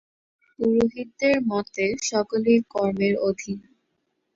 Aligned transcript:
পুরোহিতদের 0.59 1.35
মতে 1.49 1.85
সকলেই 2.09 2.59
কর্মের 2.73 3.15
অধীন। 3.27 3.59